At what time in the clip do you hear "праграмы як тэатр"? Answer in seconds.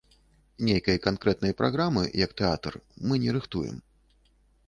1.59-2.79